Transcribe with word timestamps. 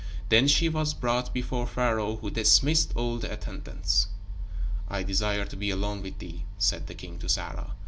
Then 0.29 0.47
she 0.47 0.67
was 0.67 0.95
brought 0.95 1.31
before 1.31 1.67
Pharaoh 1.67 2.15
who 2.15 2.31
dismissed 2.31 2.91
all 2.95 3.19
the 3.19 3.31
attendants. 3.31 4.07
"I 4.89 5.03
desire 5.03 5.45
to 5.45 5.55
be 5.55 5.69
alone 5.69 6.01
with 6.01 6.17
thee," 6.17 6.43
said 6.57 6.87
the 6.87 6.95
king 6.95 7.19
to 7.19 7.29
Sarah. 7.29 7.75